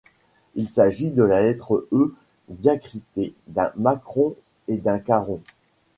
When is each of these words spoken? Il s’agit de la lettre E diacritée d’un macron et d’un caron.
Il 0.55 0.67
s’agit 0.67 1.11
de 1.11 1.21
la 1.21 1.43
lettre 1.43 1.85
E 1.91 2.15
diacritée 2.49 3.35
d’un 3.47 3.71
macron 3.75 4.33
et 4.67 4.77
d’un 4.77 4.97
caron. 4.97 5.41